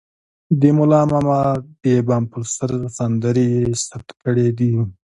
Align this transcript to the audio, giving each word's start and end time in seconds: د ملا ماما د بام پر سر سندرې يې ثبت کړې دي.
د 0.59 0.61
ملا 0.77 1.01
ماما 1.11 1.41
د 1.83 1.85
بام 2.07 2.23
پر 2.31 2.43
سر 2.55 2.71
سندرې 2.97 3.47
يې 3.55 3.65
ثبت 3.87 4.09
کړې 4.23 4.49
دي. 4.57 4.71